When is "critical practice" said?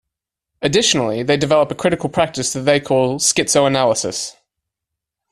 1.75-2.53